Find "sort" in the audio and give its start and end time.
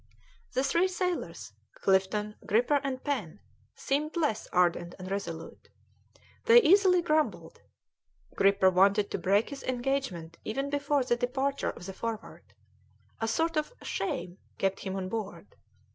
13.27-13.55